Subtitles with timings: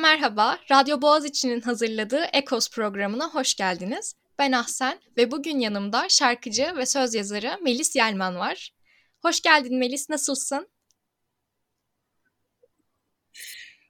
[0.00, 0.58] Merhaba.
[0.70, 4.14] Radyo Boğaziçi'nin hazırladığı Ekos programına hoş geldiniz.
[4.38, 8.74] Ben Ahsen ve bugün yanımda şarkıcı ve söz yazarı Melis Yelman var.
[9.22, 10.68] Hoş geldin Melis, nasılsın?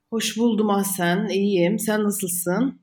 [0.09, 1.79] Hoş buldum Ahsen, iyiyim.
[1.79, 2.81] Sen nasılsın?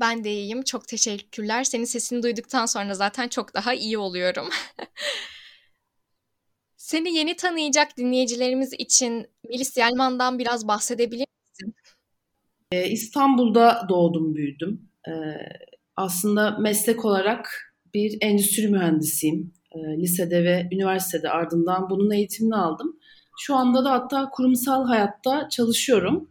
[0.00, 1.64] Ben de iyiyim, çok teşekkürler.
[1.64, 4.48] Senin sesini duyduktan sonra zaten çok daha iyi oluyorum.
[6.76, 11.29] Seni yeni tanıyacak dinleyicilerimiz için Melis Yelman'dan biraz bahsedebilir
[12.72, 14.88] Ee, İstanbul'da doğdum, büyüdüm.
[15.08, 15.12] Ee,
[15.96, 19.52] aslında meslek olarak bir endüstri mühendisiyim.
[19.74, 22.96] Ee, lisede ve üniversitede ardından bunun eğitimini aldım.
[23.38, 26.30] Şu anda da hatta kurumsal hayatta çalışıyorum.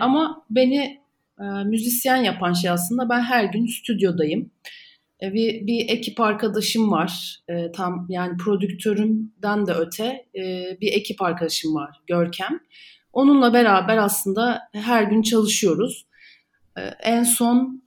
[0.00, 1.00] Ama beni
[1.40, 4.50] e, müzisyen yapan şey aslında ben her gün stüdyodayım.
[5.22, 7.40] Bir, bir ekip arkadaşım var.
[7.74, 12.60] Tam yani prodüktörümden de öte e, bir ekip arkadaşım var Görkem.
[13.16, 16.06] Onunla beraber aslında her gün çalışıyoruz.
[16.78, 17.82] E, en son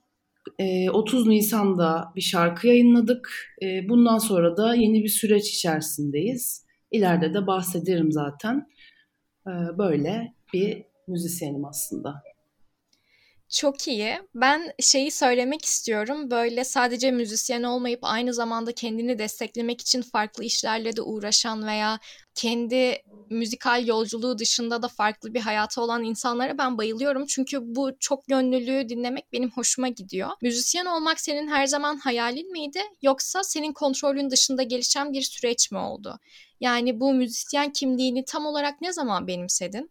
[0.58, 3.30] e, 30 Nisan'da bir şarkı yayınladık.
[3.62, 6.66] E, bundan sonra da yeni bir süreç içerisindeyiz.
[6.90, 8.66] İleride de bahsederim zaten.
[9.46, 12.22] E, böyle bir müzisyenim aslında.
[13.50, 14.18] Çok iyi.
[14.34, 16.30] Ben şeyi söylemek istiyorum.
[16.30, 21.98] Böyle sadece müzisyen olmayıp aynı zamanda kendini desteklemek için farklı işlerle de uğraşan veya
[22.34, 22.98] kendi
[23.30, 27.26] müzikal yolculuğu dışında da farklı bir hayatı olan insanlara ben bayılıyorum.
[27.26, 30.30] Çünkü bu çok gönüllülüğü dinlemek benim hoşuma gidiyor.
[30.42, 35.78] Müzisyen olmak senin her zaman hayalin miydi yoksa senin kontrolün dışında gelişen bir süreç mi
[35.78, 36.18] oldu?
[36.60, 39.90] Yani bu müzisyen kimliğini tam olarak ne zaman benimsedin?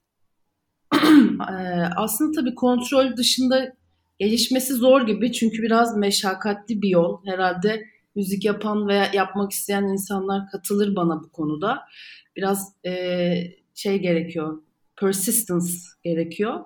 [1.97, 3.73] Aslında tabii kontrol dışında
[4.19, 7.25] gelişmesi zor gibi çünkü biraz meşakkatli bir yol.
[7.25, 11.79] Herhalde müzik yapan veya yapmak isteyen insanlar katılır bana bu konuda.
[12.35, 13.33] Biraz e,
[13.75, 14.61] şey gerekiyor,
[14.99, 16.59] persistence gerekiyor.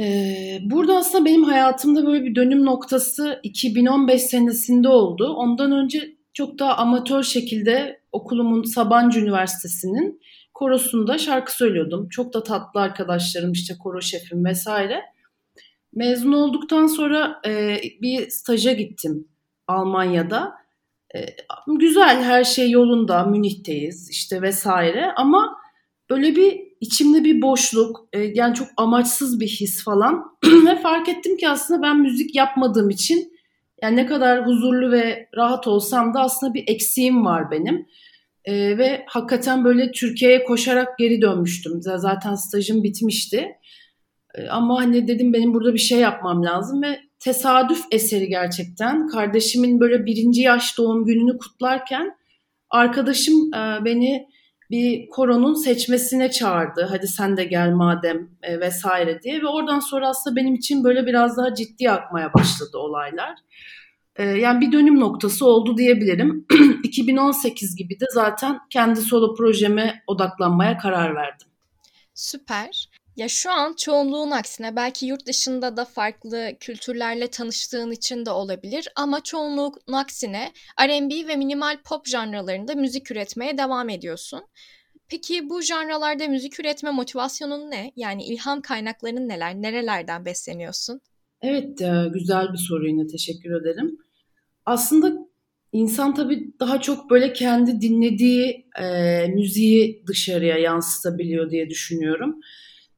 [0.00, 5.34] E, burada aslında benim hayatımda böyle bir dönüm noktası 2015 senesinde oldu.
[5.34, 10.20] Ondan önce çok daha amatör şekilde okulumun Sabancı Üniversitesi'nin
[10.56, 12.08] korosunda şarkı söylüyordum.
[12.08, 15.02] Çok da tatlı arkadaşlarım işte koro şefim vesaire.
[15.94, 19.28] Mezun olduktan sonra e, bir staja gittim
[19.66, 20.54] Almanya'da.
[21.14, 21.18] E,
[21.66, 25.56] güzel her şey yolunda Münih'teyiz işte vesaire ama
[26.10, 30.24] böyle bir içimde bir boşluk e, yani çok amaçsız bir his falan
[30.66, 33.32] ve fark ettim ki aslında ben müzik yapmadığım için
[33.82, 37.86] yani ne kadar huzurlu ve rahat olsam da aslında bir eksiğim var benim.
[38.46, 41.72] E, ve hakikaten böyle Türkiye'ye koşarak geri dönmüştüm.
[41.80, 43.48] Zaten stajım bitmişti.
[44.34, 49.06] E, ama hani dedim benim burada bir şey yapmam lazım ve tesadüf eseri gerçekten.
[49.06, 52.16] Kardeşimin böyle birinci yaş doğum gününü kutlarken
[52.70, 54.26] arkadaşım e, beni
[54.70, 56.86] bir koronun seçmesine çağırdı.
[56.90, 61.06] Hadi sen de gel madem e, vesaire diye ve oradan sonra aslında benim için böyle
[61.06, 63.34] biraz daha ciddi akmaya başladı olaylar.
[64.18, 66.46] Ee, yani bir dönüm noktası oldu diyebilirim.
[66.84, 71.48] 2018 gibi de zaten kendi solo projeme odaklanmaya karar verdim.
[72.14, 72.90] Süper.
[73.16, 78.88] Ya şu an çoğunluğun aksine belki yurt dışında da farklı kültürlerle tanıştığın için de olabilir
[78.96, 84.40] ama çoğunluğun aksine R&B ve minimal pop janralarında müzik üretmeye devam ediyorsun.
[85.08, 87.92] Peki bu janralarda müzik üretme motivasyonun ne?
[87.96, 89.54] Yani ilham kaynakların neler?
[89.54, 91.00] Nerelerden besleniyorsun?
[91.42, 93.98] Evet, e, güzel bir soru yine teşekkür ederim
[94.66, 95.12] aslında
[95.72, 102.40] insan tabii daha çok böyle kendi dinlediği e, müziği dışarıya yansıtabiliyor diye düşünüyorum.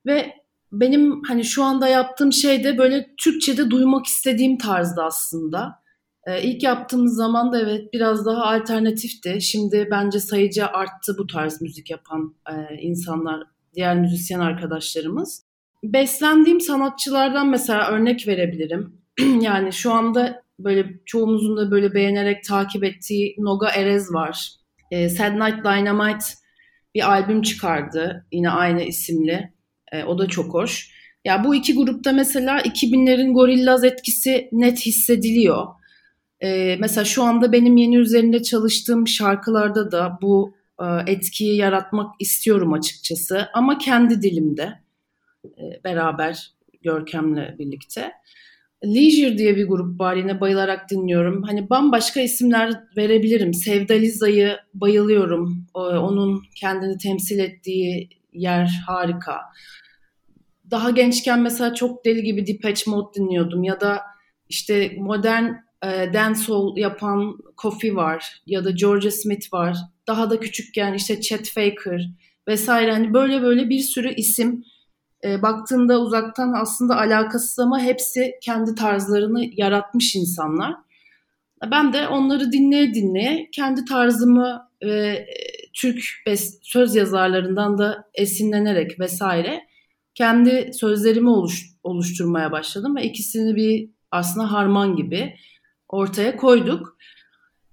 [0.06, 0.32] Ve
[0.72, 5.82] benim hani şu anda yaptığım şey de böyle Türkçe'de duymak istediğim tarzda aslında.
[6.26, 9.40] E, ilk yaptığımız zaman da evet biraz daha alternatifti.
[9.40, 13.42] Şimdi bence sayıca arttı bu tarz müzik yapan e, insanlar,
[13.74, 15.44] diğer müzisyen arkadaşlarımız.
[15.84, 19.00] Beslendiğim sanatçılardan mesela örnek verebilirim.
[19.40, 24.50] yani şu anda böyle çoğumuzun da böyle beğenerek takip ettiği Noga Erez var.
[24.90, 26.24] E, Sad Night Dynamite
[26.94, 29.52] bir albüm çıkardı yine aynı isimli.
[29.92, 30.90] E, o da çok hoş.
[31.24, 35.66] Ya bu iki grupta mesela 2000'lerin Gorillaz etkisi net hissediliyor.
[36.40, 42.72] E, mesela şu anda benim yeni üzerinde çalıştığım şarkılarda da bu e, etkiyi yaratmak istiyorum
[42.72, 43.48] açıkçası.
[43.54, 44.80] Ama kendi dilimde
[45.44, 46.50] e, beraber
[46.82, 48.12] Görkem'le birlikte.
[48.84, 51.42] Leisure diye bir grup var yine bayılarak dinliyorum.
[51.42, 53.54] Hani bambaşka isimler verebilirim.
[53.54, 55.66] Sevda Liza'yı bayılıyorum.
[55.74, 59.40] Onun kendini temsil ettiği yer harika.
[60.70, 64.00] Daha gençken mesela çok deli gibi Depeche Mode dinliyordum ya da
[64.48, 65.44] işte modern
[65.84, 69.76] e, dancehall yapan Kofi var ya da Georgia Smith var.
[70.06, 72.10] Daha da küçükken işte Chet Faker
[72.48, 74.64] vesaire hani böyle böyle bir sürü isim
[75.24, 80.74] e, baktığında uzaktan aslında alakasız ama hepsi kendi tarzlarını yaratmış insanlar.
[81.70, 85.26] Ben de onları dinleye dinleye kendi tarzımı ve
[85.74, 86.02] Türk
[86.62, 89.60] söz yazarlarından da esinlenerek vesaire
[90.14, 95.34] kendi sözlerimi oluş, oluşturmaya başladım ve ikisini bir aslında harman gibi
[95.88, 96.98] ortaya koyduk.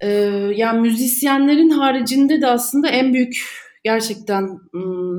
[0.01, 0.09] Ee,
[0.55, 3.37] yani müzisyenlerin haricinde de aslında en büyük
[3.85, 4.59] gerçekten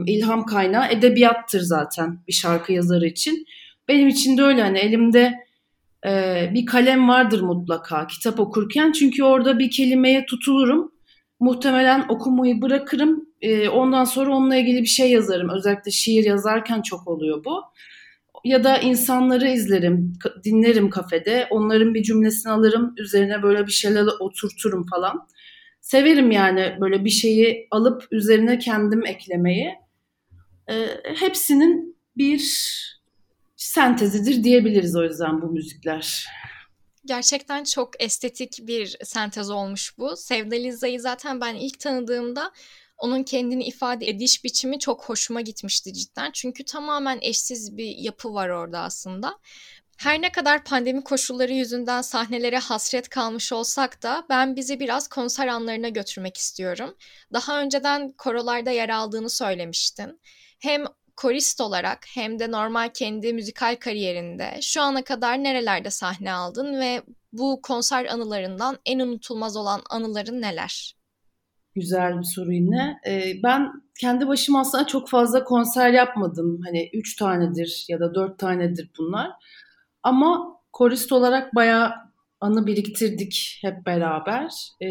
[0.06, 3.46] ilham kaynağı edebiyattır zaten bir şarkı yazarı için.
[3.88, 5.46] Benim için de öyle hani elimde
[6.54, 10.92] bir kalem vardır mutlaka kitap okurken çünkü orada bir kelimeye tutulurum.
[11.40, 13.28] Muhtemelen okumayı bırakırım.
[13.72, 15.48] Ondan sonra onunla ilgili bir şey yazarım.
[15.48, 17.62] Özellikle şiir yazarken çok oluyor bu
[18.44, 20.12] ya da insanları izlerim,
[20.44, 21.46] dinlerim kafede.
[21.50, 25.28] Onların bir cümlesini alırım, üzerine böyle bir şeyler oturturum falan.
[25.86, 29.74] Severim yani böyle bir şeyi alıp üzerine kendim eklemeyi.
[30.68, 32.42] E, hepsinin bir
[33.56, 36.26] sentezidir diyebiliriz o yüzden bu müzikler.
[37.04, 40.16] Gerçekten çok estetik bir sentez olmuş bu.
[40.16, 42.52] Sevda Liza'yı zaten ben ilk tanıdığımda
[42.98, 46.30] onun kendini ifade ediş biçimi çok hoşuma gitmişti cidden.
[46.32, 49.38] Çünkü tamamen eşsiz bir yapı var orada aslında.
[49.96, 55.46] Her ne kadar pandemi koşulları yüzünden sahnelere hasret kalmış olsak da ben bizi biraz konser
[55.46, 56.94] anlarına götürmek istiyorum.
[57.32, 60.20] Daha önceden korolarda yer aldığını söylemiştin.
[60.60, 60.84] Hem
[61.16, 67.02] korist olarak hem de normal kendi müzikal kariyerinde şu ana kadar nerelerde sahne aldın ve
[67.32, 70.96] bu konser anılarından en unutulmaz olan anıların neler?
[71.74, 73.00] Güzel bir soru yine.
[73.06, 76.60] Ee, ben kendi başıma aslında çok fazla konser yapmadım.
[76.64, 79.30] Hani üç tanedir ya da dört tanedir bunlar.
[80.06, 81.92] Ama korist olarak bayağı
[82.40, 84.52] anı biriktirdik hep beraber.
[84.80, 84.88] E,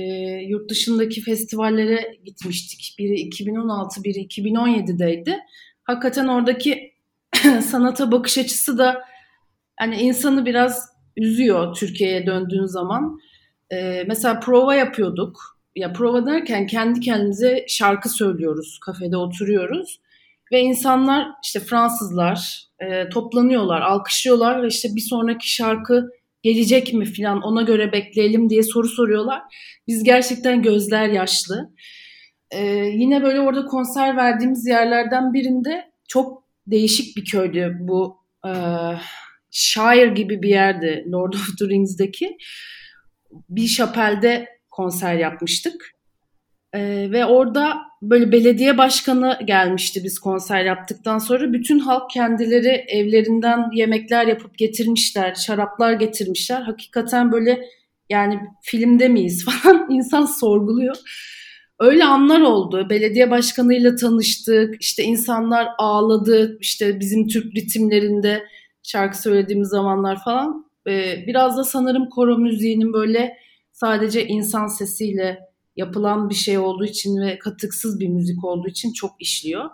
[0.48, 2.96] yurt dışındaki festivallere gitmiştik.
[3.00, 5.38] Biri 2016, biri 2017'deydi.
[5.84, 6.94] Hakikaten oradaki
[7.62, 9.06] sanata bakış açısı da
[9.80, 13.20] hani insanı biraz üzüyor Türkiye'ye döndüğün zaman.
[13.72, 20.00] E, mesela prova yapıyorduk ya prova derken kendi kendimize şarkı söylüyoruz, kafede oturuyoruz
[20.52, 26.10] ve insanlar işte Fransızlar e, toplanıyorlar, alkışlıyorlar ve işte bir sonraki şarkı
[26.44, 29.42] gelecek mi filan ona göre bekleyelim diye soru soruyorlar.
[29.88, 31.74] Biz gerçekten gözler yaşlı.
[32.52, 38.52] E, yine böyle orada konser verdiğimiz yerlerden birinde çok değişik bir köydü bu e,
[39.52, 42.38] Shire gibi bir yerdi Lord of the Rings'deki.
[43.50, 45.95] Bir şapelde konser yapmıştık.
[46.76, 51.54] Ee, ve orada böyle belediye başkanı gelmişti biz konser yaptıktan sonra.
[51.54, 56.62] Bütün halk kendileri evlerinden yemekler yapıp getirmişler, şaraplar getirmişler.
[56.62, 57.66] Hakikaten böyle
[58.10, 60.96] yani filmde miyiz falan insan sorguluyor.
[61.80, 62.88] Öyle anlar oldu.
[62.90, 64.82] Belediye başkanıyla tanıştık.
[64.82, 66.58] İşte insanlar ağladı.
[66.60, 68.44] İşte bizim Türk ritimlerinde
[68.84, 70.66] şarkı söylediğimiz zamanlar falan.
[70.88, 73.38] Ee, biraz da sanırım koro müziğinin böyle
[73.72, 79.22] sadece insan sesiyle yapılan bir şey olduğu için ve katıksız bir müzik olduğu için çok
[79.22, 79.70] işliyor.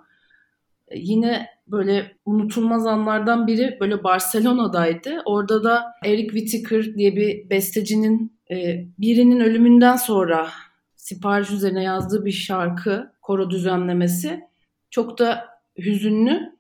[0.87, 5.21] E, yine böyle unutulmaz anlardan biri böyle Barcelona'daydı.
[5.25, 10.49] Orada da Eric Whittaker diye bir bestecinin e, birinin ölümünden sonra
[10.95, 14.41] sipariş üzerine yazdığı bir şarkı, koro düzenlemesi.
[14.89, 15.45] Çok da
[15.77, 16.55] hüzünlü.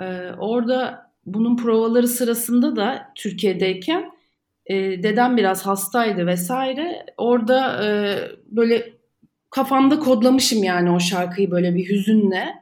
[0.00, 4.10] E, orada bunun provaları sırasında da Türkiye'deyken
[4.70, 7.06] e, dedem biraz hastaydı vesaire.
[7.16, 7.88] Orada e,
[8.46, 8.92] böyle
[9.50, 12.54] kafamda kodlamışım yani o şarkıyı böyle bir hüzünle.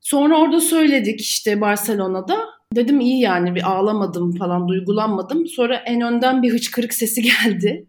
[0.00, 2.38] Sonra orada söyledik işte Barcelona'da.
[2.76, 5.46] Dedim iyi yani bir ağlamadım falan duygulanmadım.
[5.46, 7.86] Sonra en önden bir hıçkırık sesi geldi.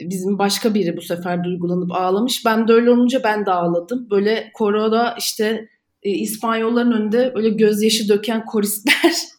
[0.00, 2.44] Bizim başka biri bu sefer duygulanıp ağlamış.
[2.44, 4.10] Ben de öyle olunca ben de ağladım.
[4.10, 5.68] Böyle koroda işte
[6.02, 9.12] e, İspanyolların önünde böyle gözyaşı döken koristler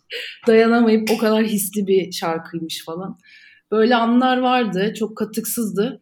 [0.47, 3.17] dayanamayıp o kadar hisli bir şarkıymış falan.
[3.71, 4.93] Böyle anlar vardı.
[4.99, 6.01] Çok katıksızdı.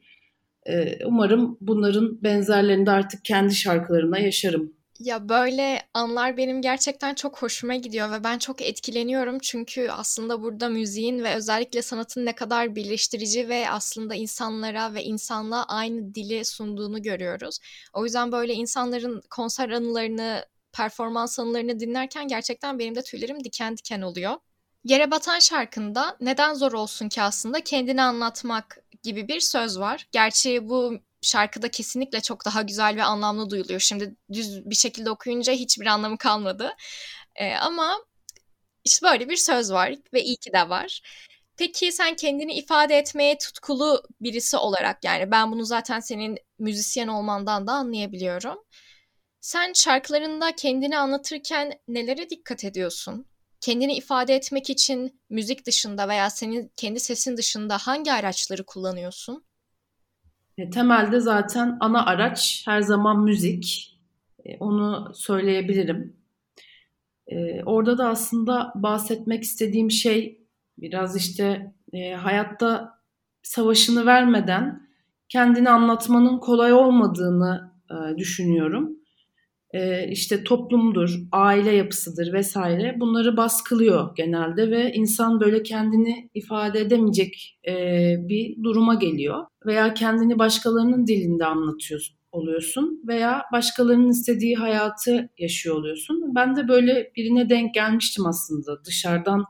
[0.66, 4.74] Ee, umarım bunların benzerlerini de artık kendi şarkılarımla yaşarım.
[5.00, 10.70] Ya böyle anlar benim gerçekten çok hoşuma gidiyor ve ben çok etkileniyorum çünkü aslında burada
[10.70, 17.02] müziğin ve özellikle sanatın ne kadar birleştirici ve aslında insanlara ve insanla aynı dili sunduğunu
[17.02, 17.60] görüyoruz.
[17.94, 24.02] O yüzden böyle insanların konser anılarını performans anılarını dinlerken gerçekten benim de tüylerim diken diken
[24.02, 24.36] oluyor.
[24.84, 30.08] Yere Batan şarkında neden zor olsun ki aslında kendini anlatmak gibi bir söz var.
[30.12, 33.80] Gerçi bu şarkıda kesinlikle çok daha güzel ve anlamlı duyuluyor.
[33.80, 36.72] Şimdi düz bir şekilde okuyunca hiçbir anlamı kalmadı.
[37.36, 37.98] Ee, ama
[38.86, 41.02] işte böyle bir söz var ve iyi ki de var.
[41.58, 47.68] Peki sen kendini ifade etmeye tutkulu birisi olarak yani ben bunu zaten senin müzisyen olmandan
[47.68, 48.58] da anlayabiliyorum.
[49.44, 53.26] Sen şarkılarında kendini anlatırken nelere dikkat ediyorsun?
[53.62, 59.44] Kendini ifade etmek için müzik dışında veya senin kendi sesin dışında hangi araçları kullanıyorsun?
[60.58, 63.98] E, temelde zaten ana araç her zaman müzik.
[64.46, 66.18] E, onu söyleyebilirim.
[67.28, 70.48] E, orada da aslında bahsetmek istediğim şey
[70.78, 71.74] biraz işte
[72.18, 73.00] hayatta
[73.42, 74.88] savaşını vermeden
[75.30, 77.74] kendini anlatmanın kolay olmadığını
[78.18, 79.03] düşünüyorum
[80.10, 87.74] işte toplumdur, aile yapısıdır vesaire bunları baskılıyor genelde ve insan böyle kendini ifade edemeyecek e,
[88.20, 96.36] bir duruma geliyor veya kendini başkalarının dilinde anlatıyor oluyorsun veya başkalarının istediği hayatı yaşıyor oluyorsun.
[96.36, 99.46] Ben de böyle birine denk gelmiştim aslında dışarıdan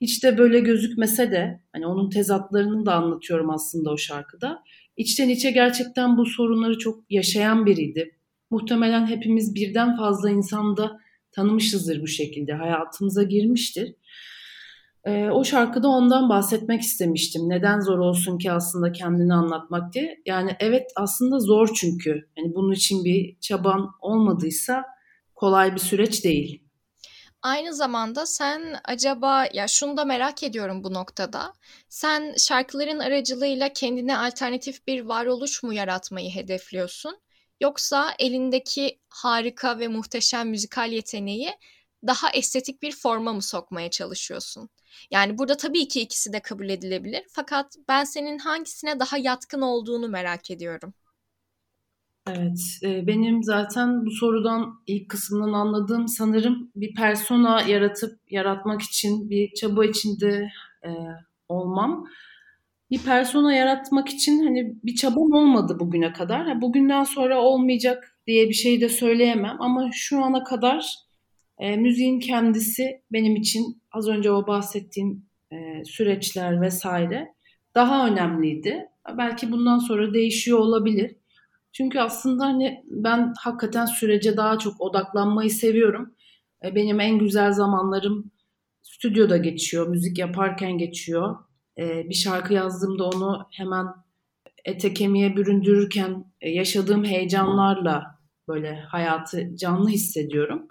[0.00, 4.62] hiç de böyle gözükmese de hani onun tezatlarını da anlatıyorum aslında o şarkıda.
[4.96, 8.17] İçten içe gerçekten bu sorunları çok yaşayan biriydi
[8.50, 11.00] muhtemelen hepimiz birden fazla insanda
[11.32, 12.52] tanımışızdır bu şekilde.
[12.52, 13.94] Hayatımıza girmiştir.
[15.04, 17.48] E, o şarkıda ondan bahsetmek istemiştim.
[17.48, 20.22] Neden zor olsun ki aslında kendini anlatmak diye.
[20.26, 22.10] Yani evet aslında zor çünkü.
[22.10, 24.84] Yani bunun için bir çaban olmadıysa
[25.34, 26.62] kolay bir süreç değil.
[27.42, 31.52] Aynı zamanda sen acaba ya şunu da merak ediyorum bu noktada.
[31.88, 37.18] Sen şarkıların aracılığıyla kendine alternatif bir varoluş mu yaratmayı hedefliyorsun?
[37.60, 41.50] Yoksa elindeki harika ve muhteşem müzikal yeteneği
[42.06, 44.68] daha estetik bir forma mı sokmaya çalışıyorsun?
[45.10, 47.22] Yani burada tabii ki ikisi de kabul edilebilir.
[47.30, 50.94] Fakat ben senin hangisine daha yatkın olduğunu merak ediyorum.
[52.30, 59.30] Evet, e, benim zaten bu sorudan ilk kısmından anladığım sanırım bir persona yaratıp yaratmak için
[59.30, 60.50] bir çaba içinde
[60.84, 60.90] e,
[61.48, 62.04] olmam
[62.90, 66.60] bir persona yaratmak için hani bir çabam olmadı bugüne kadar.
[66.60, 70.94] bugünden sonra olmayacak diye bir şey de söyleyemem ama şu ana kadar
[71.58, 77.34] e, müziğin kendisi benim için az önce o bahsettiğim e, süreçler vesaire
[77.74, 78.88] daha önemliydi.
[79.18, 81.16] Belki bundan sonra değişiyor olabilir.
[81.72, 86.14] Çünkü aslında hani ben hakikaten sürece daha çok odaklanmayı seviyorum.
[86.64, 88.30] E, benim en güzel zamanlarım
[88.82, 91.47] stüdyoda geçiyor, müzik yaparken geçiyor
[91.78, 93.86] bir şarkı yazdığımda onu hemen
[94.64, 98.18] ete kemiğe büründürürken e, yaşadığım heyecanlarla
[98.48, 100.68] böyle hayatı canlı hissediyorum.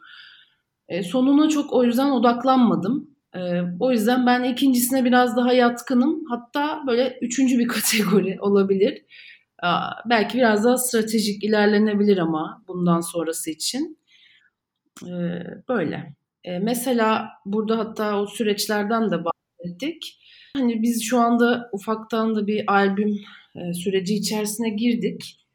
[0.90, 3.10] E, sonuna çok o yüzden odaklanmadım.
[3.36, 3.40] E,
[3.80, 6.26] o yüzden ben ikincisine biraz daha yatkınım.
[6.30, 9.06] Hatta böyle üçüncü bir kategori olabilir.
[10.06, 14.00] Belki biraz daha stratejik ilerlenebilir ama bundan sonrası için.
[15.70, 16.16] Böyle.
[16.62, 20.20] Mesela burada hatta o süreçlerden de bahsettik.
[20.58, 23.20] Hani biz şu anda ufaktan da bir albüm
[23.56, 25.48] e, süreci içerisine girdik.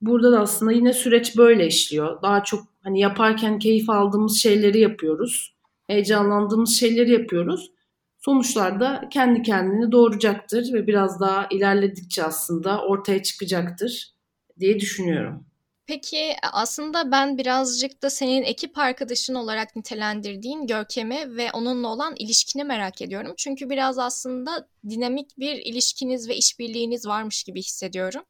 [0.00, 2.22] Burada da aslında yine süreç böyle işliyor.
[2.22, 5.54] Daha çok hani yaparken keyif aldığımız şeyleri yapıyoruz.
[5.86, 7.72] Heyecanlandığımız şeyleri yapıyoruz.
[8.18, 14.12] Sonuçlar da kendi kendini doğuracaktır ve biraz daha ilerledikçe aslında ortaya çıkacaktır
[14.60, 15.47] diye düşünüyorum.
[15.88, 22.64] Peki aslında ben birazcık da senin ekip arkadaşın olarak nitelendirdiğin Görkem'i ve onunla olan ilişkini
[22.64, 23.34] merak ediyorum.
[23.36, 28.22] Çünkü biraz aslında dinamik bir ilişkiniz ve işbirliğiniz varmış gibi hissediyorum.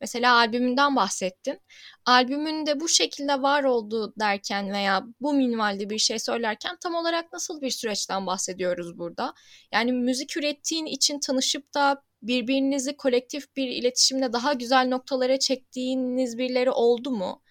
[0.00, 1.60] Mesela albümünden bahsettin.
[2.06, 7.60] Albümünde bu şekilde var oldu derken veya bu minvalde bir şey söylerken tam olarak nasıl
[7.60, 9.34] bir süreçten bahsediyoruz burada?
[9.72, 16.70] Yani müzik ürettiğin için tanışıp da birbirinizi kolektif bir iletişimle daha güzel noktalara çektiğiniz birileri
[16.70, 17.42] oldu mu?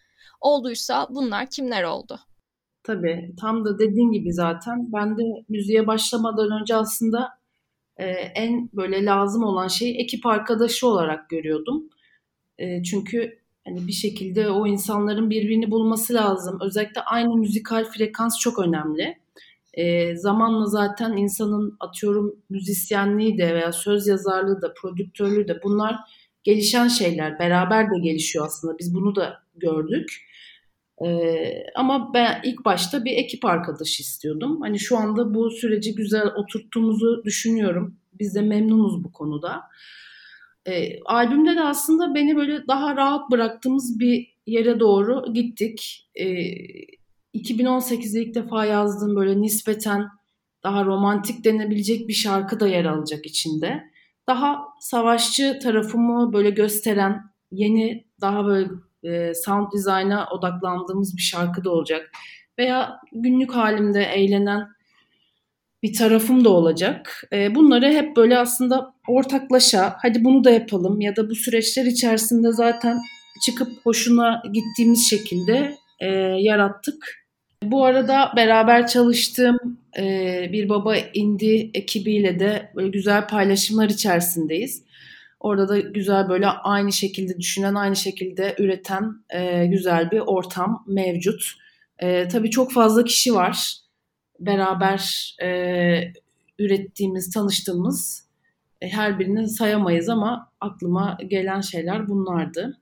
[0.41, 2.19] Olduysa bunlar kimler oldu?
[2.83, 7.29] Tabii tam da dediğin gibi zaten ben de müziğe başlamadan önce aslında
[7.97, 11.89] e, en böyle lazım olan şeyi ekip arkadaşı olarak görüyordum.
[12.57, 16.59] E, çünkü hani bir şekilde o insanların birbirini bulması lazım.
[16.61, 19.17] Özellikle aynı müzikal frekans çok önemli.
[19.75, 25.95] E, zamanla zaten insanın atıyorum müzisyenliği de veya söz yazarlığı da prodüktörlüğü de bunlar
[26.43, 27.39] gelişen şeyler.
[27.39, 28.79] Beraber de gelişiyor aslında.
[28.79, 30.25] Biz bunu da gördük.
[31.05, 34.61] Ee, ama ben ilk başta bir ekip arkadaşı istiyordum.
[34.61, 37.95] Hani şu anda bu süreci güzel oturttuğumuzu düşünüyorum.
[38.19, 39.61] Biz de memnunuz bu konuda.
[40.65, 46.07] Ee, albümde de aslında beni böyle daha rahat bıraktığımız bir yere doğru gittik.
[46.15, 46.25] Ee,
[47.35, 50.07] 2018'de ilk defa yazdığım böyle nispeten
[50.63, 53.83] daha romantik denebilecek bir şarkı da yer alacak içinde.
[54.27, 58.69] Daha savaşçı tarafımı böyle gösteren yeni daha böyle
[59.03, 62.11] e, sound design'a odaklandığımız bir şarkı da olacak.
[62.59, 64.67] Veya günlük halimde eğlenen
[65.83, 67.23] bir tarafım da olacak.
[67.33, 72.51] E, bunları hep böyle aslında ortaklaşa hadi bunu da yapalım ya da bu süreçler içerisinde
[72.51, 72.97] zaten
[73.45, 76.07] çıkıp hoşuna gittiğimiz şekilde e,
[76.39, 77.24] yarattık.
[77.63, 79.57] Bu arada beraber çalıştığım
[79.97, 84.83] e, bir baba indi ekibiyle de böyle güzel paylaşımlar içerisindeyiz.
[85.39, 91.53] Orada da güzel böyle aynı şekilde düşünen, aynı şekilde üreten e, güzel bir ortam mevcut.
[91.99, 93.75] E, tabii çok fazla kişi var
[94.39, 95.47] beraber e,
[96.59, 98.27] ürettiğimiz, tanıştığımız
[98.81, 102.77] e, her birini sayamayız ama aklıma gelen şeyler bunlardı.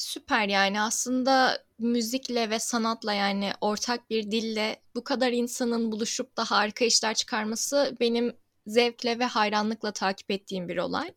[0.00, 6.44] Süper yani aslında müzikle ve sanatla yani ortak bir dille bu kadar insanın buluşup da
[6.44, 11.14] harika işler çıkarması benim zevkle ve hayranlıkla takip ettiğim bir olay.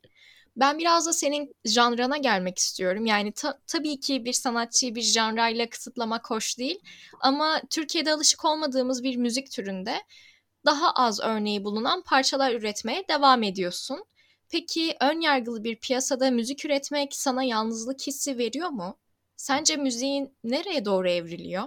[0.58, 3.06] Ben biraz da senin janrana gelmek istiyorum.
[3.06, 6.80] Yani ta- tabii ki bir sanatçıyı bir janrayla kısıtlamak hoş değil.
[7.22, 9.96] Ama Türkiye'de alışık olmadığımız bir müzik türünde
[10.66, 14.06] daha az örneği bulunan parçalar üretmeye devam ediyorsun.
[14.54, 18.98] Peki ön yargılı bir piyasada müzik üretmek sana yalnızlık hissi veriyor mu?
[19.36, 21.64] Sence müziğin nereye doğru evriliyor?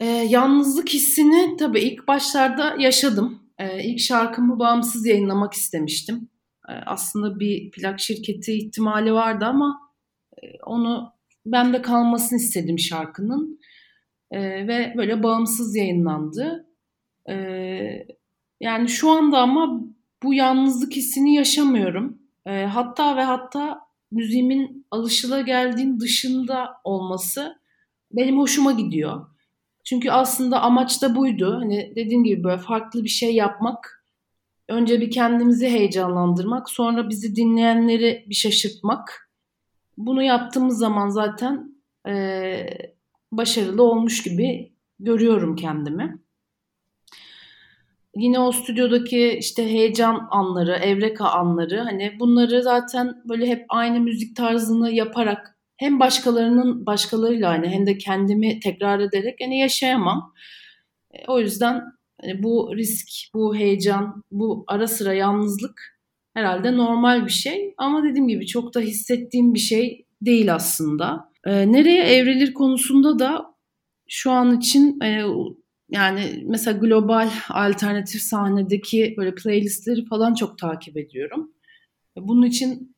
[0.00, 3.42] Ee, yalnızlık hissini tabii ilk başlarda yaşadım.
[3.58, 6.28] Ee, ilk şarkımı bağımsız yayınlamak istemiştim.
[6.68, 9.80] Ee, aslında bir plak şirketi ihtimali vardı ama
[10.42, 11.12] e, onu
[11.46, 13.60] ben de kalmasını istedim şarkının.
[14.30, 16.66] Ee, ve böyle bağımsız yayınlandı.
[17.28, 18.06] Ee,
[18.60, 19.82] yani şu anda ama
[20.22, 22.18] bu yalnızlık hissini yaşamıyorum.
[22.46, 27.56] E, hatta ve hatta müziğimin alışılageldiğin dışında olması
[28.12, 29.26] benim hoşuma gidiyor.
[29.84, 31.58] Çünkü aslında amaç da buydu.
[31.60, 34.04] Hani dediğim gibi böyle farklı bir şey yapmak.
[34.68, 39.30] Önce bir kendimizi heyecanlandırmak, sonra bizi dinleyenleri bir şaşırtmak.
[39.96, 41.74] Bunu yaptığımız zaman zaten
[42.08, 42.66] e,
[43.32, 46.18] başarılı olmuş gibi görüyorum kendimi.
[48.16, 54.36] Yine o stüdyodaki işte heyecan anları, evreka anları hani bunları zaten böyle hep aynı müzik
[54.36, 60.32] tarzını yaparak hem başkalarının başkalarıyla hani hem de kendimi tekrar ederek hani yaşayamam.
[61.14, 61.82] E, o yüzden
[62.20, 65.98] hani bu risk, bu heyecan, bu ara sıra yalnızlık
[66.34, 67.74] herhalde normal bir şey.
[67.78, 71.32] Ama dediğim gibi çok da hissettiğim bir şey değil aslında.
[71.46, 73.54] E, nereye evrilir konusunda da
[74.08, 75.24] şu an için e,
[75.92, 81.52] yani mesela global alternatif sahnedeki böyle playlistleri falan çok takip ediyorum.
[82.16, 82.96] Bunun için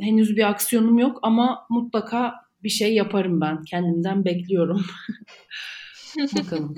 [0.00, 3.64] henüz bir aksiyonum yok ama mutlaka bir şey yaparım ben.
[3.64, 4.86] Kendimden bekliyorum.
[6.38, 6.74] Bakalım.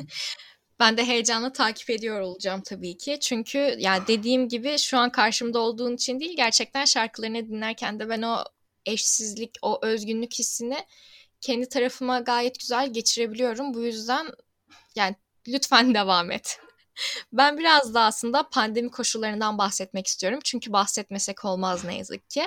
[0.81, 3.19] Ben de heyecanla takip ediyor olacağım tabii ki.
[3.21, 8.23] Çünkü yani dediğim gibi şu an karşımda olduğun için değil gerçekten şarkılarını dinlerken de ben
[8.23, 8.37] o
[8.87, 10.77] eşsizlik, o özgünlük hissini
[11.41, 13.75] kendi tarafıma gayet güzel geçirebiliyorum.
[13.75, 14.27] Bu yüzden
[14.97, 15.17] yani
[15.49, 16.61] lütfen devam et.
[17.33, 20.39] Ben biraz da aslında pandemi koşullarından bahsetmek istiyorum.
[20.45, 22.43] Çünkü bahsetmesek olmaz ne yazık ki.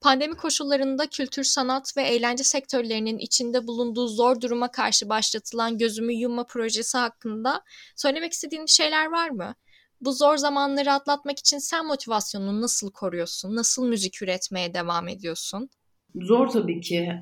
[0.00, 6.46] Pandemi koşullarında kültür, sanat ve eğlence sektörlerinin içinde bulunduğu zor duruma karşı başlatılan Gözümü Yumma
[6.46, 7.62] projesi hakkında
[7.96, 9.54] söylemek istediğin şeyler var mı?
[10.00, 13.56] Bu zor zamanları atlatmak için sen motivasyonunu nasıl koruyorsun?
[13.56, 15.70] Nasıl müzik üretmeye devam ediyorsun?
[16.14, 17.12] Zor tabii ki.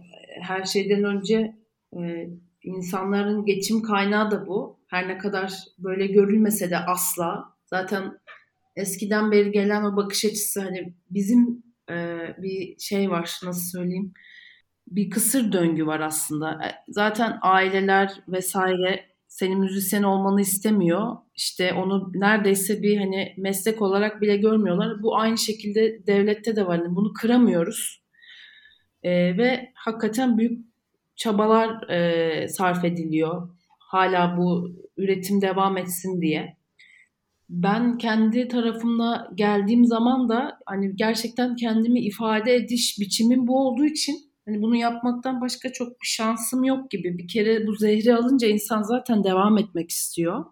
[0.43, 1.57] Her şeyden önce
[2.63, 4.76] insanların geçim kaynağı da bu.
[4.87, 7.45] Her ne kadar böyle görülmese de asla.
[7.67, 8.19] Zaten
[8.77, 14.13] eskiden beri gelen o bakış açısı hani bizim e, bir şey var nasıl söyleyeyim
[14.87, 16.51] bir kısır döngü var aslında.
[16.53, 21.17] E, zaten aileler vesaire senin müzisyen olmanı istemiyor.
[21.35, 25.03] İşte onu neredeyse bir hani meslek olarak bile görmüyorlar.
[25.03, 26.79] Bu aynı şekilde devlette de var.
[26.79, 28.03] Yani bunu kıramıyoruz.
[29.03, 30.67] E, ve hakikaten büyük
[31.17, 33.49] çabalar e, sarf ediliyor.
[33.87, 36.57] Hala bu üretim devam etsin diye.
[37.49, 44.17] Ben kendi tarafımda geldiğim zaman da hani gerçekten kendimi ifade ediş biçimim bu olduğu için
[44.47, 47.19] hani bunu yapmaktan başka çok bir şansım yok gibi.
[47.19, 50.45] Bir kere bu zehri alınca insan zaten devam etmek istiyor.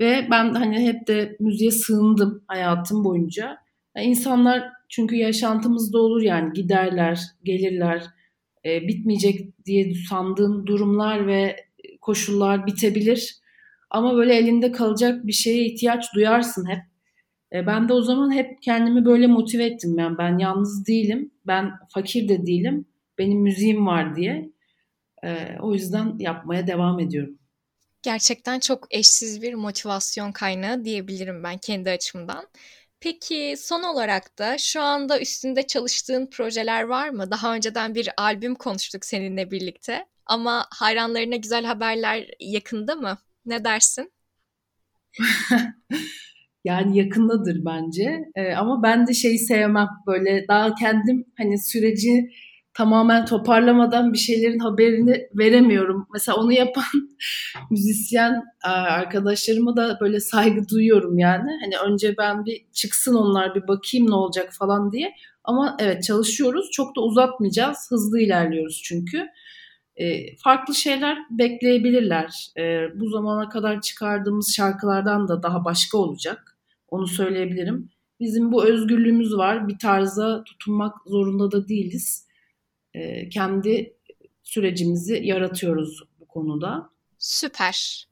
[0.00, 3.58] Ve ben hani hep de müziğe sığındım hayatım boyunca.
[3.96, 8.04] Yani insanlar çünkü yaşantımızda olur yani giderler, gelirler,
[8.64, 11.67] e, bitmeyecek diye sandığın durumlar ve
[12.08, 13.36] koşullar bitebilir.
[13.90, 16.82] Ama böyle elinde kalacak bir şeye ihtiyaç duyarsın hep.
[17.52, 19.98] E, ben de o zaman hep kendimi böyle motive ettim.
[19.98, 22.86] Yani ben yalnız değilim, ben fakir de değilim,
[23.18, 24.50] benim müziğim var diye.
[25.24, 27.38] E, o yüzden yapmaya devam ediyorum.
[28.02, 32.44] Gerçekten çok eşsiz bir motivasyon kaynağı diyebilirim ben kendi açımdan.
[33.00, 37.30] Peki son olarak da şu anda üstünde çalıştığın projeler var mı?
[37.30, 43.18] Daha önceden bir albüm konuştuk seninle birlikte ama hayranlarına güzel haberler yakında mı?
[43.46, 44.12] Ne dersin?
[46.64, 48.24] yani yakındadır bence.
[48.34, 49.88] Ee, ama ben de şeyi sevmem.
[50.06, 52.30] Böyle daha kendim hani süreci
[52.78, 56.06] tamamen toparlamadan bir şeylerin haberini veremiyorum.
[56.12, 56.84] Mesela onu yapan
[57.70, 61.50] müzisyen arkadaşlarıma da böyle saygı duyuyorum yani.
[61.64, 65.14] Hani önce ben bir çıksın onlar bir bakayım ne olacak falan diye.
[65.44, 66.70] Ama evet çalışıyoruz.
[66.72, 67.86] Çok da uzatmayacağız.
[67.90, 69.26] Hızlı ilerliyoruz çünkü.
[69.96, 72.52] E, farklı şeyler bekleyebilirler.
[72.58, 76.58] E, bu zamana kadar çıkardığımız şarkılardan da daha başka olacak.
[76.88, 77.88] Onu söyleyebilirim.
[78.20, 79.68] Bizim bu özgürlüğümüz var.
[79.68, 82.27] Bir tarza tutunmak zorunda da değiliz.
[82.98, 83.96] E, kendi
[84.42, 86.90] sürecimizi yaratıyoruz bu konuda.
[87.18, 88.08] Süper.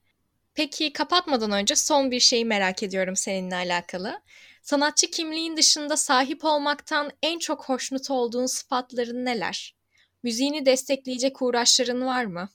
[0.55, 4.21] Peki kapatmadan önce son bir şeyi merak ediyorum seninle alakalı.
[4.63, 9.77] Sanatçı kimliğin dışında sahip olmaktan en çok hoşnut olduğun sıfatların neler?
[10.23, 12.49] Müziğini destekleyecek uğraşların var mı?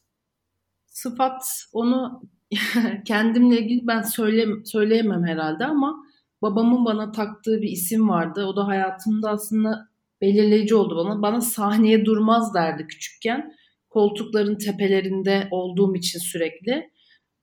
[0.85, 2.23] Sıfat onu
[3.05, 5.95] kendimle ilgili ben söyle, söyleyemem herhalde ama
[6.41, 8.45] babamın bana taktığı bir isim vardı.
[8.45, 9.90] O da hayatımda aslında
[10.21, 11.21] belirleyici oldu bana.
[11.21, 13.53] Bana sahneye durmaz derdi küçükken.
[13.89, 16.91] Koltukların tepelerinde olduğum için sürekli.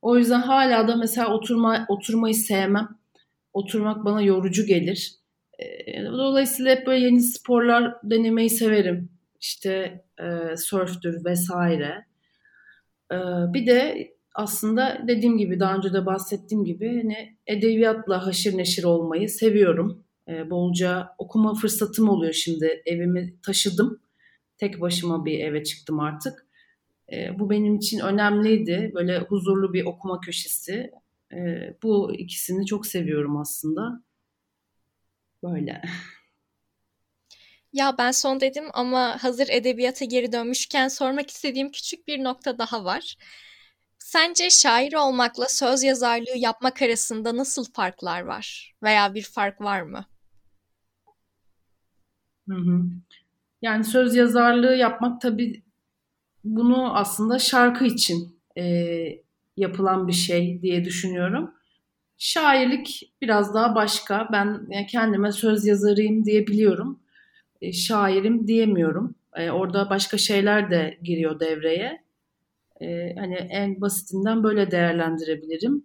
[0.03, 2.89] O yüzden hala da mesela oturma oturmayı sevmem.
[3.53, 5.15] Oturmak bana yorucu gelir.
[6.07, 9.11] Dolayısıyla hep böyle yeni sporlar denemeyi severim.
[9.41, 12.05] İşte e, sörftür vesaire.
[13.13, 13.17] E,
[13.55, 19.29] bir de aslında dediğim gibi daha önce de bahsettiğim gibi hani edebiyatla haşır neşir olmayı
[19.29, 20.05] seviyorum.
[20.29, 22.83] E, bolca okuma fırsatım oluyor şimdi.
[22.87, 24.03] Evimi taşıdım.
[24.59, 26.47] Tek başıma bir eve çıktım artık.
[27.13, 28.91] E, bu benim için önemliydi.
[28.95, 30.91] Böyle huzurlu bir okuma köşesi.
[31.33, 31.39] E,
[31.83, 34.03] bu ikisini çok seviyorum aslında.
[35.43, 35.83] Böyle.
[37.73, 42.85] Ya ben son dedim ama hazır edebiyata geri dönmüşken sormak istediğim küçük bir nokta daha
[42.85, 43.17] var.
[43.99, 48.75] Sence şair olmakla söz yazarlığı yapmak arasında nasıl farklar var?
[48.83, 50.07] Veya bir fark var mı?
[53.63, 55.63] Yani söz yazarlığı yapmak tabii
[56.45, 58.65] bunu aslında şarkı için e,
[59.57, 61.55] yapılan bir şey diye düşünüyorum.
[62.19, 64.29] Şairlik biraz daha başka.
[64.33, 67.01] Ben kendime söz yazarıyım diyebiliyorum.
[67.61, 69.15] E, şairim diyemiyorum.
[69.35, 72.03] E, orada başka şeyler de giriyor devreye.
[72.81, 75.85] E, hani en basitinden böyle değerlendirebilirim.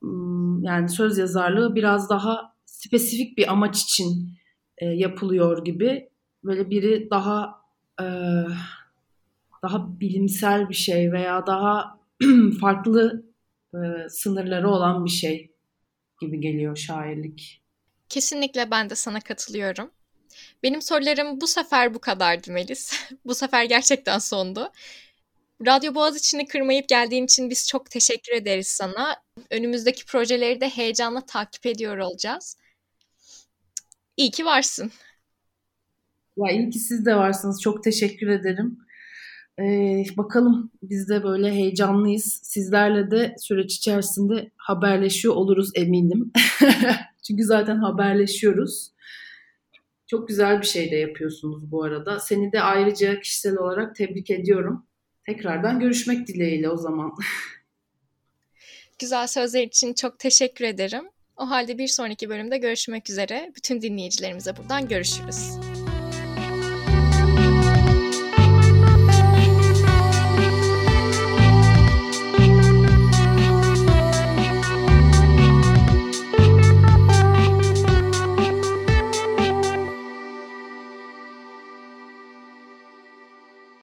[0.00, 4.39] Hmm, yani söz yazarlığı biraz daha spesifik bir amaç için
[4.86, 6.08] yapılıyor gibi.
[6.44, 7.60] Böyle biri daha
[9.62, 12.00] daha bilimsel bir şey veya daha
[12.60, 13.24] farklı
[14.08, 15.50] sınırları olan bir şey
[16.20, 17.62] gibi geliyor şairlik.
[18.08, 19.90] Kesinlikle ben de sana katılıyorum.
[20.62, 22.92] Benim sorularım bu sefer bu kadardı Melis.
[23.24, 24.72] bu sefer gerçekten sondu.
[25.66, 29.22] Radyo Boğaz içini kırmayıp geldiğin için biz çok teşekkür ederiz sana.
[29.50, 32.56] Önümüzdeki projeleri de heyecanla takip ediyor olacağız.
[34.20, 34.92] İyi ki varsın.
[36.36, 37.62] Ya iyi ki siz de varsınız.
[37.62, 38.78] Çok teşekkür ederim.
[39.60, 42.40] Ee, bakalım biz de böyle heyecanlıyız.
[42.42, 46.32] Sizlerle de süreç içerisinde haberleşiyor oluruz eminim.
[47.26, 48.90] Çünkü zaten haberleşiyoruz.
[50.06, 52.18] Çok güzel bir şey de yapıyorsunuz bu arada.
[52.18, 54.86] Seni de ayrıca kişisel olarak tebrik ediyorum.
[55.26, 57.12] Tekrardan görüşmek dileğiyle o zaman.
[58.98, 61.04] Güzel sözler için çok teşekkür ederim.
[61.40, 63.52] O halde bir sonraki bölümde görüşmek üzere.
[63.56, 65.79] Bütün dinleyicilerimize buradan görüşürüz.